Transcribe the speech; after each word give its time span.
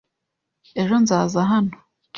Ejo 0.81 0.95
nzaza 1.03 1.39
hano. 1.51 1.75